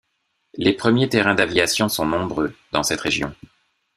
[0.55, 3.35] Les premiers terrains d'aviation sont nombreux, dans cette région.